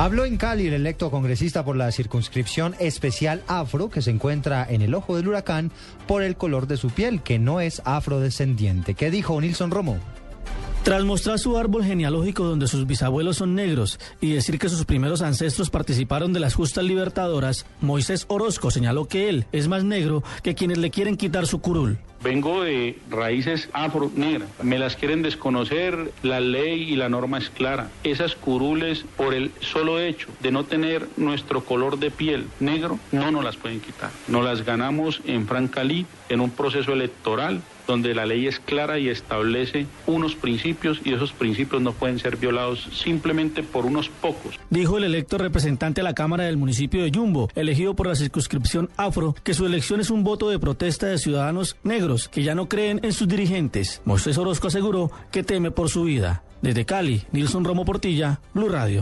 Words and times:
Habló 0.00 0.24
en 0.24 0.38
Cali 0.38 0.66
el 0.66 0.72
electo 0.72 1.10
congresista 1.10 1.62
por 1.62 1.76
la 1.76 1.92
circunscripción 1.92 2.74
especial 2.78 3.42
afro 3.46 3.90
que 3.90 4.00
se 4.00 4.10
encuentra 4.10 4.66
en 4.66 4.80
el 4.80 4.94
ojo 4.94 5.14
del 5.14 5.28
huracán 5.28 5.70
por 6.06 6.22
el 6.22 6.36
color 6.36 6.66
de 6.66 6.78
su 6.78 6.88
piel, 6.88 7.20
que 7.20 7.38
no 7.38 7.60
es 7.60 7.82
afrodescendiente. 7.84 8.94
¿Qué 8.94 9.10
dijo 9.10 9.38
Nilson 9.38 9.70
Romo? 9.70 9.98
Tras 10.84 11.04
mostrar 11.04 11.38
su 11.38 11.58
árbol 11.58 11.84
genealógico 11.84 12.44
donde 12.44 12.66
sus 12.66 12.86
bisabuelos 12.86 13.36
son 13.36 13.54
negros 13.54 14.00
y 14.22 14.32
decir 14.32 14.58
que 14.58 14.70
sus 14.70 14.86
primeros 14.86 15.20
ancestros 15.20 15.68
participaron 15.68 16.32
de 16.32 16.40
las 16.40 16.54
justas 16.54 16.84
libertadoras, 16.84 17.66
Moisés 17.82 18.24
Orozco 18.28 18.70
señaló 18.70 19.04
que 19.04 19.28
él 19.28 19.44
es 19.52 19.68
más 19.68 19.84
negro 19.84 20.22
que 20.42 20.54
quienes 20.54 20.78
le 20.78 20.90
quieren 20.90 21.18
quitar 21.18 21.46
su 21.46 21.60
curul. 21.60 21.98
Vengo 22.22 22.62
de 22.62 22.98
raíces 23.08 23.70
afro-negras. 23.72 24.48
Me 24.62 24.78
las 24.78 24.96
quieren 24.96 25.22
desconocer, 25.22 26.12
la 26.22 26.40
ley 26.40 26.82
y 26.82 26.96
la 26.96 27.08
norma 27.08 27.38
es 27.38 27.48
clara. 27.48 27.90
Esas 28.04 28.34
curules, 28.34 29.04
por 29.16 29.32
el 29.32 29.50
solo 29.60 29.98
hecho 29.98 30.28
de 30.40 30.52
no 30.52 30.64
tener 30.64 31.08
nuestro 31.16 31.64
color 31.64 31.98
de 31.98 32.10
piel 32.10 32.46
negro, 32.60 32.98
no 33.10 33.30
nos 33.30 33.42
las 33.42 33.56
pueden 33.56 33.80
quitar. 33.80 34.10
Nos 34.28 34.44
las 34.44 34.64
ganamos 34.64 35.22
en 35.26 35.46
Francalí, 35.46 36.06
en 36.28 36.40
un 36.40 36.50
proceso 36.50 36.92
electoral 36.92 37.62
donde 37.86 38.14
la 38.14 38.24
ley 38.24 38.46
es 38.46 38.60
clara 38.60 39.00
y 39.00 39.08
establece 39.08 39.86
unos 40.06 40.36
principios 40.36 41.00
y 41.04 41.12
esos 41.12 41.32
principios 41.32 41.82
no 41.82 41.92
pueden 41.92 42.20
ser 42.20 42.36
violados 42.36 42.88
simplemente 42.92 43.64
por 43.64 43.84
unos 43.84 44.08
pocos. 44.08 44.60
Dijo 44.70 44.98
el 44.98 45.04
electo 45.04 45.38
representante 45.38 46.00
a 46.00 46.04
la 46.04 46.14
Cámara 46.14 46.44
del 46.44 46.56
municipio 46.56 47.02
de 47.02 47.10
Yumbo, 47.10 47.50
elegido 47.56 47.94
por 47.94 48.06
la 48.06 48.14
circunscripción 48.14 48.90
afro, 48.96 49.34
que 49.42 49.54
su 49.54 49.66
elección 49.66 50.00
es 50.00 50.10
un 50.10 50.22
voto 50.22 50.50
de 50.50 50.60
protesta 50.60 51.06
de 51.06 51.18
ciudadanos 51.18 51.76
negros 51.82 52.09
que 52.30 52.42
ya 52.42 52.54
no 52.54 52.68
creen 52.68 53.00
en 53.02 53.12
sus 53.12 53.28
dirigentes. 53.28 54.02
Moisés 54.04 54.36
Orozco 54.38 54.68
aseguró 54.68 55.10
que 55.30 55.42
teme 55.42 55.70
por 55.70 55.88
su 55.88 56.04
vida. 56.04 56.42
Desde 56.62 56.84
Cali, 56.84 57.22
Nilson 57.32 57.64
Romo 57.64 57.84
Portilla, 57.84 58.40
Blue 58.52 58.68
Radio. 58.68 58.98